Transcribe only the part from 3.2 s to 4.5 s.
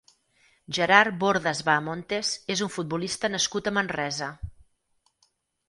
nascut a Manresa.